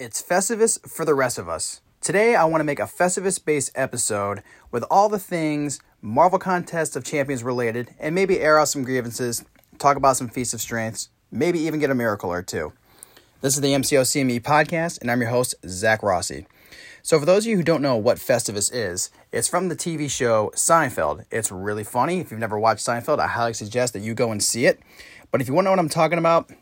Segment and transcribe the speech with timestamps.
[0.00, 1.80] It's Festivus for the rest of us.
[2.00, 6.94] Today, I want to make a Festivus based episode with all the things Marvel Contest
[6.94, 9.44] of Champions related, and maybe air out some grievances,
[9.80, 12.72] talk about some Feats of Strengths, maybe even get a miracle or two.
[13.40, 16.46] This is the MCO CME podcast, and I'm your host, Zach Rossi.
[17.02, 20.08] So, for those of you who don't know what Festivus is, it's from the TV
[20.08, 21.24] show Seinfeld.
[21.32, 22.20] It's really funny.
[22.20, 24.78] If you've never watched Seinfeld, I highly suggest that you go and see it.
[25.32, 26.52] But if you want to know what I'm talking about,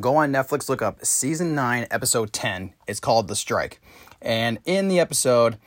[0.00, 2.74] go on Netflix, look up season 9, episode 10.
[2.86, 3.80] It's called The Strike.
[4.20, 5.58] And in the episode,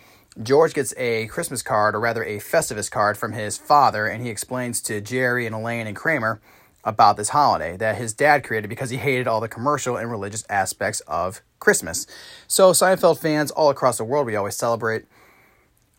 [0.42, 4.30] George gets a Christmas card, or rather a Festivus card, from his father, and he
[4.30, 6.42] explains to Jerry and Elaine and Kramer
[6.84, 10.44] about this holiday that his dad created because he hated all the commercial and religious
[10.50, 12.08] aspects of Christmas.
[12.48, 15.06] So, Seinfeld fans all across the world, we always celebrate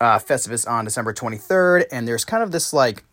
[0.01, 3.03] uh, Festivus on December 23rd, and there's kind of this like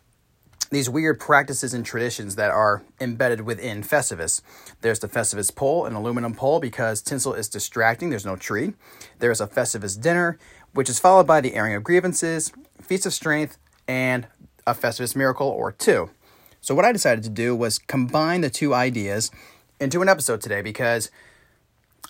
[0.71, 4.41] these weird practices and traditions that are embedded within Festivus.
[4.81, 8.75] There's the Festivus pole, an aluminum pole, because tinsel is distracting, there's no tree.
[9.19, 10.39] There's a Festivus dinner,
[10.73, 14.29] which is followed by the airing of grievances, feats of strength, and
[14.67, 16.11] a Festivus miracle or two.
[16.61, 19.31] So, what I decided to do was combine the two ideas
[19.81, 21.11] into an episode today because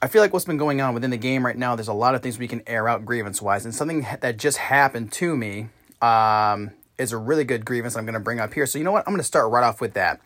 [0.02, 2.14] I feel like what's been going on within the game right now, there's a lot
[2.14, 3.64] of things we can air out grievance wise.
[3.64, 5.68] And something that just happened to me
[6.02, 8.66] um, is a really good grievance I'm going to bring up here.
[8.66, 9.04] So, you know what?
[9.06, 10.20] I'm going to start right off with that,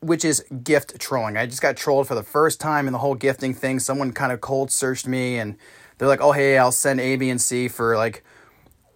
[0.00, 1.36] which is gift trolling.
[1.36, 3.80] I just got trolled for the first time in the whole gifting thing.
[3.80, 5.56] Someone kind of cold searched me and
[5.96, 8.22] they're like, oh, hey, I'll send A, B, and C for like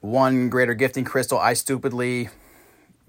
[0.00, 1.38] one greater gifting crystal.
[1.38, 2.28] I stupidly,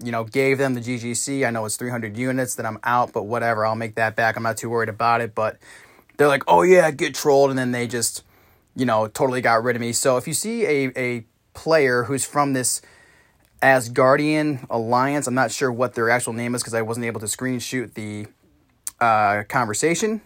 [0.02, 1.46] you know, gave them the GGC.
[1.46, 3.66] I know it's 300 units that I'm out, but whatever.
[3.66, 4.36] I'll make that back.
[4.36, 5.34] I'm not too worried about it.
[5.34, 5.58] But
[6.16, 7.50] they're like, oh, yeah, get trolled.
[7.50, 8.24] And then they just,
[8.74, 9.92] you know, totally got rid of me.
[9.92, 12.80] So if you see a, a player who's from this
[13.62, 15.26] Asgardian Alliance.
[15.26, 18.26] I'm not sure what their actual name is because I wasn't able to screenshot the
[19.00, 20.22] uh, conversation.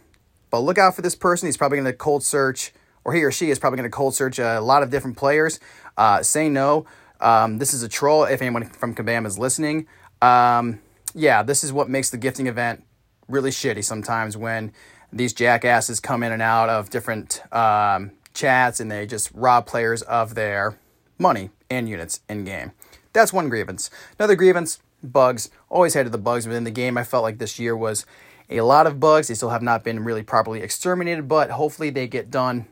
[0.51, 1.47] But look out for this person.
[1.47, 2.73] He's probably going to cold search,
[3.05, 5.59] or he or she is probably going to cold search a lot of different players.
[5.97, 6.87] Uh, say no.
[7.21, 8.25] Um, this is a troll.
[8.25, 9.87] If anyone from Kabam is listening,
[10.23, 10.81] um,
[11.15, 12.85] yeah, this is what makes the gifting event
[13.29, 14.73] really shitty sometimes when
[15.13, 20.03] these jackasses come in and out of different um, chats and they just rob players
[20.03, 20.79] of their
[21.19, 22.73] money and units in game.
[23.15, 23.89] That's one grievance.
[24.19, 25.49] Another grievance, bugs.
[25.71, 26.99] Always hated the bugs within the game.
[26.99, 28.05] I felt like this year was
[28.51, 29.29] a lot of bugs.
[29.29, 32.67] They still have not been really properly exterminated, but hopefully they get done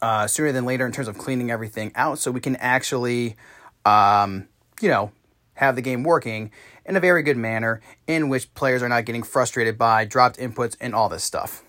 [0.00, 3.36] uh, sooner than later in terms of cleaning everything out so we can actually,
[3.84, 4.48] um,
[4.80, 5.10] you know,
[5.54, 6.50] have the game working
[6.84, 10.76] in a very good manner in which players are not getting frustrated by dropped inputs
[10.80, 11.62] and all this stuff.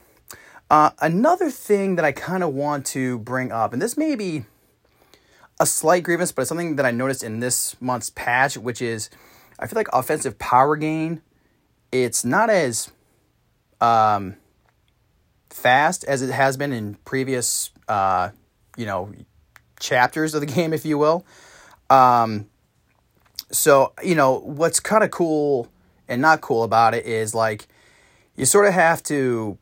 [0.69, 4.45] Uh, another thing that I kind of want to bring up, and this may be
[5.59, 9.09] a slight grievance, but it's something that I noticed in this month's patch, which is
[9.59, 11.21] I feel like offensive power gain,
[11.91, 12.91] it's not as
[13.79, 14.35] um,
[15.49, 18.29] fast as it has been in previous, uh,
[18.75, 19.11] you know,
[19.79, 21.25] chapters of the game, if you will.
[21.89, 22.47] Um,
[23.51, 25.69] so, you know, what's kind of cool
[26.07, 27.67] and not cool about it is like
[28.35, 29.57] you sort of have to,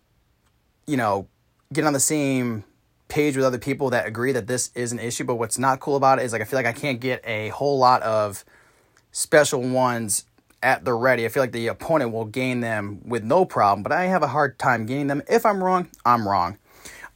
[0.87, 1.27] you know,
[1.71, 2.63] get on the same
[3.13, 5.23] page with other people that agree that this is an issue.
[5.23, 7.49] But what's not cool about it is like I feel like I can't get a
[7.49, 8.43] whole lot of
[9.11, 10.25] special ones
[10.63, 11.23] at the ready.
[11.23, 14.27] I feel like the opponent will gain them with no problem, but I have a
[14.27, 15.21] hard time gaining them.
[15.29, 16.57] If I'm wrong, I'm wrong.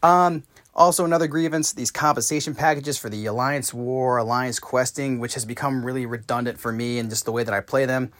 [0.03, 0.44] Um,
[0.75, 5.84] also, another grievance these compensation packages for the Alliance War, Alliance Questing, which has become
[5.84, 8.12] really redundant for me and just the way that I play them.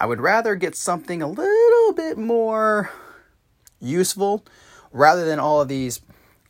[0.00, 2.90] I would rather get something a little bit more
[3.80, 4.46] useful
[4.90, 6.00] rather than all of these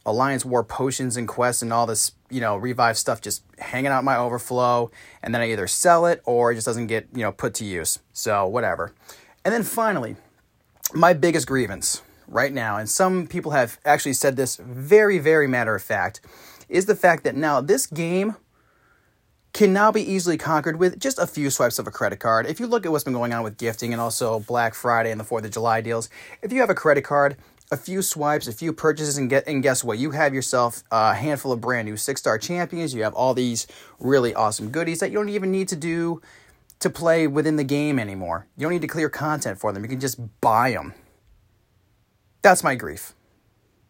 [0.06, 4.04] Alliance War potions and quests and all this, you know, revive stuff just hanging out
[4.04, 4.90] my overflow,
[5.22, 7.64] and then I either sell it or it just doesn't get, you know, put to
[7.64, 7.98] use.
[8.12, 8.94] So, whatever.
[9.44, 10.16] And then finally,
[10.94, 15.74] my biggest grievance right now, and some people have actually said this very, very matter
[15.74, 16.20] of fact,
[16.68, 18.36] is the fact that now this game
[19.52, 22.46] can now be easily conquered with just a few swipes of a credit card.
[22.46, 25.18] If you look at what's been going on with gifting and also Black Friday and
[25.18, 26.10] the 4th of July deals,
[26.42, 27.36] if you have a credit card,
[27.70, 29.98] a few swipes, a few purchases, and get and guess what?
[29.98, 32.94] You have yourself a handful of brand new six star champions.
[32.94, 33.66] You have all these
[33.98, 36.22] really awesome goodies that you don't even need to do
[36.80, 38.46] to play within the game anymore.
[38.56, 39.82] You don't need to clear content for them.
[39.82, 40.94] You can just buy them.
[42.42, 43.14] That's my grief.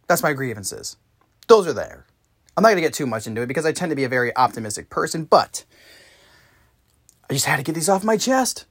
[0.07, 0.97] That's my grievances.
[1.49, 2.07] Those are there.
[2.57, 4.09] I'm not going to get too much into it because I tend to be a
[4.09, 5.65] very optimistic person, but
[7.31, 8.65] I just had to get these off my chest.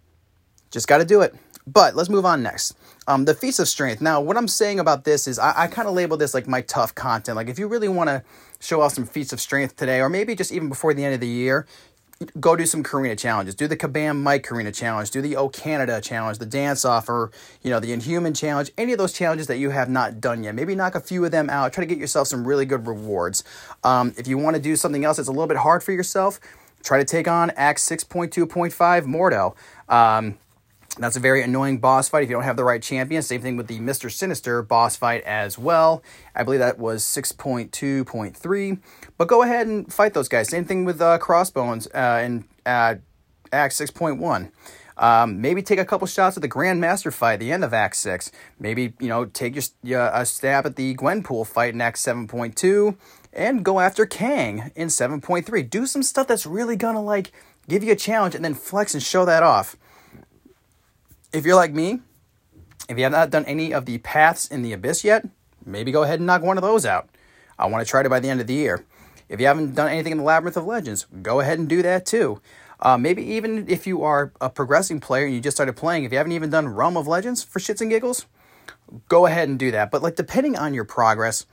[0.71, 1.33] Just got to do it.
[1.68, 2.75] But let's move on next.
[3.08, 4.02] Um, the Feats of Strength.
[4.02, 6.62] Now, what I'm saying about this is I, I kind of label this like my
[6.62, 7.36] tough content.
[7.36, 8.24] Like, if you really want to
[8.60, 11.19] show off some feats of strength today, or maybe just even before the end of
[11.19, 11.68] the year,
[12.40, 13.54] go do some Carina challenges.
[13.54, 15.12] Do the Kabam Mike Carina challenge.
[15.12, 17.31] Do the O Canada challenge, the dance off, or
[17.62, 18.72] you know the Inhuman challenge.
[18.78, 20.56] Any of those challenges that you have not done yet.
[20.56, 21.74] Maybe knock a few of them out.
[21.74, 23.44] Try to get yourself some really good rewards.
[23.84, 26.40] Um, if you want to do something else that's a little bit hard for yourself,
[26.81, 29.56] try to take on Act Six Point Two Point Five Mordo.
[29.90, 30.38] Um,
[30.99, 33.21] that's a very annoying boss fight if you don't have the right champion.
[33.21, 34.11] Same thing with the Mr.
[34.11, 36.03] Sinister boss fight as well.
[36.35, 38.79] I believe that was 6.2.3.
[39.17, 40.49] But go ahead and fight those guys.
[40.49, 42.95] Same thing with uh, Crossbones uh, in uh,
[43.51, 44.51] Act 6.1.
[44.99, 47.95] Um, maybe take a couple shots at the Grandmaster fight, at the end of Act
[47.95, 48.31] 6.
[48.59, 52.97] Maybe, you know, take your, uh, a stab at the Gwenpool fight in Act 7.2
[53.31, 55.69] and go after Kang in 7.3.
[55.69, 57.31] Do some stuff that's really gonna, like,
[57.69, 59.75] give you a challenge and then flex and show that off
[61.33, 62.00] if you're like me,
[62.89, 65.25] if you have not done any of the paths in the abyss yet,
[65.65, 67.09] maybe go ahead and knock one of those out.
[67.59, 68.85] I want to try it by the end of the year.
[69.29, 72.06] If you haven't done anything in the Labyrinth of Legends, go ahead and do that
[72.06, 72.41] too.
[72.79, 76.12] Uh, maybe even if you are a progressing player and you just started playing, if
[76.12, 78.25] you haven't even done Realm of Legends for shits and giggles,
[79.09, 79.91] go ahead and do that.
[79.91, 81.45] But like depending on your progress,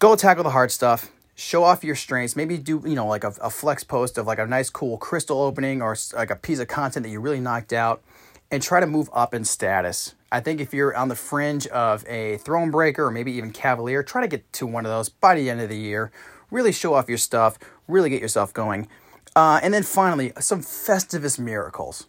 [0.00, 1.10] go tackle the hard stuff.
[1.36, 2.36] Show off your strengths.
[2.36, 5.40] Maybe do you know like a, a flex post of like a nice cool crystal
[5.40, 8.02] opening or like a piece of content that you really knocked out
[8.50, 10.14] and try to move up in status.
[10.30, 14.02] I think if you're on the fringe of a throne breaker or maybe even cavalier,
[14.02, 16.10] try to get to one of those by the end of the year.
[16.50, 17.58] Really show off your stuff,
[17.88, 18.88] really get yourself going.
[19.36, 22.06] Uh, and then finally, some Festivus miracles.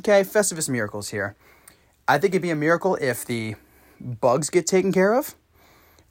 [0.00, 1.36] Okay, Festivus miracles here.
[2.06, 3.56] I think it'd be a miracle if the
[4.00, 5.34] bugs get taken care of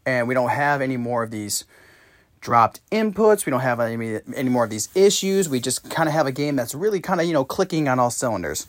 [0.07, 1.65] and we don't have any more of these
[2.39, 3.45] dropped inputs.
[3.45, 5.49] We don't have any, any more of these issues.
[5.49, 7.99] We just kind of have a game that's really kind of, you know, clicking on
[7.99, 8.67] all cylinders.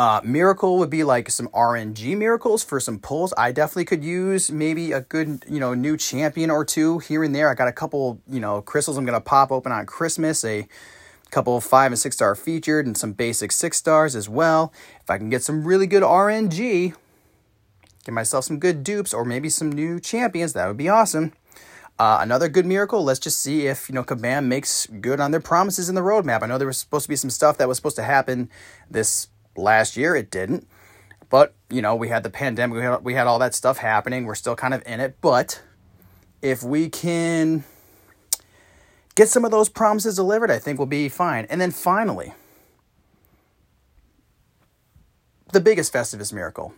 [0.00, 3.34] Uh, miracle would be like some RNG miracles for some pulls.
[3.36, 7.34] I definitely could use maybe a good, you know, new champion or two here and
[7.34, 7.50] there.
[7.50, 10.66] I got a couple, you know, crystals I'm going to pop open on Christmas, a
[11.30, 14.72] couple of five and six star featured, and some basic six stars as well.
[15.02, 16.94] If I can get some really good RNG,
[18.06, 21.34] get myself some good dupes or maybe some new champions, that would be awesome.
[21.98, 23.04] Uh, another good miracle.
[23.04, 26.42] Let's just see if you know Kabam makes good on their promises in the roadmap.
[26.42, 28.48] I know there was supposed to be some stuff that was supposed to happen
[28.90, 29.28] this
[29.60, 30.66] Last year it didn't.
[31.28, 34.24] But, you know, we had the pandemic, we had, we had all that stuff happening.
[34.26, 35.16] We're still kind of in it.
[35.20, 35.62] But
[36.42, 37.64] if we can
[39.14, 41.46] get some of those promises delivered, I think we'll be fine.
[41.48, 42.34] And then finally,
[45.52, 46.74] the biggest Festivus miracle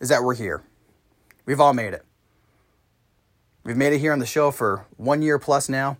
[0.00, 0.62] is that we're here.
[1.46, 2.04] We've all made it.
[3.64, 5.98] We've made it here on the show for one year plus now.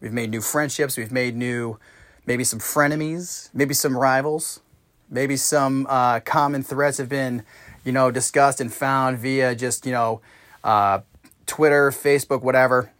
[0.00, 0.96] We've made new friendships.
[0.96, 1.78] We've made new
[2.26, 4.60] maybe some frenemies, maybe some rivals,
[5.10, 7.44] maybe some uh, common threats have been,
[7.84, 10.20] you know, discussed and found via just, you know,
[10.64, 11.00] uh,
[11.46, 12.92] Twitter, Facebook, whatever.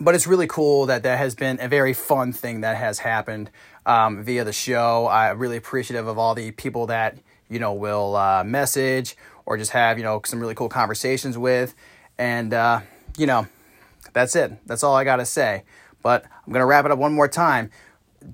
[0.00, 3.50] But it's really cool that that has been a very fun thing that has happened
[3.84, 5.08] um, via the show.
[5.08, 7.18] I'm really appreciative of all the people that,
[7.48, 11.74] you know, will uh, message or just have, you know, some really cool conversations with.
[12.16, 12.80] And, uh,
[13.18, 13.46] you know,
[14.12, 14.52] that's it.
[14.66, 15.64] That's all I got to say.
[16.02, 17.70] But I'm going to wrap it up one more time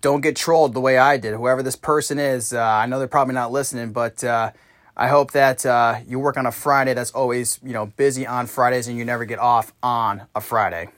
[0.01, 1.35] don't get trolled the way I did.
[1.35, 4.53] Whoever this person is, uh, I know they're probably not listening, but uh,
[4.97, 8.47] I hope that uh, you work on a Friday that's always you know busy on
[8.47, 10.89] Fridays and you never get off on a Friday.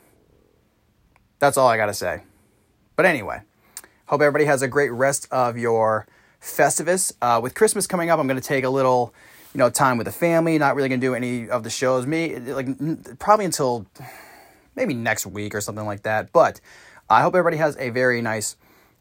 [1.38, 2.22] That's all I gotta say.
[2.96, 3.42] But anyway,
[4.06, 6.06] hope everybody has a great rest of your
[6.40, 7.12] Festivus.
[7.20, 9.12] Uh, with Christmas coming up, I'm gonna take a little
[9.52, 10.58] you know time with the family.
[10.58, 12.06] Not really gonna do any of the shows.
[12.06, 13.86] Me like probably until
[14.74, 16.32] maybe next week or something like that.
[16.32, 16.60] But
[17.10, 18.56] I hope everybody has a very nice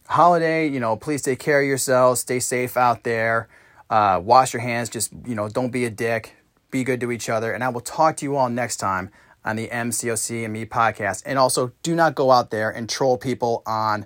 [0.07, 2.21] holiday, you know, please take care of yourselves.
[2.21, 3.47] Stay safe out there.
[3.89, 4.89] Uh, wash your hands.
[4.89, 6.35] Just, you know, don't be a dick.
[6.71, 7.53] Be good to each other.
[7.53, 9.09] And I will talk to you all next time
[9.45, 11.23] on the MCOC and Me podcast.
[11.25, 14.05] And also, do not go out there and troll people on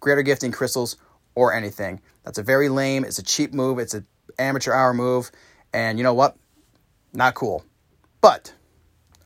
[0.00, 0.96] greater gifting crystals
[1.34, 2.00] or anything.
[2.24, 4.06] That's a very lame, it's a cheap move, it's an
[4.38, 5.30] amateur hour move.
[5.72, 6.36] And you know what?
[7.12, 7.64] Not cool.
[8.20, 8.52] But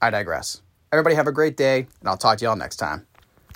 [0.03, 0.61] I digress.
[0.93, 3.07] Everybody have a great day, and I'll talk to y'all next time.